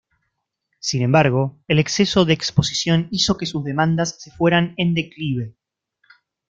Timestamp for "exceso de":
1.77-2.33